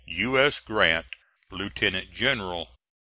[0.07, 0.39] U.
[0.39, 0.59] S.
[0.59, 1.05] GRANT,
[1.51, 2.73] Lieutenant General.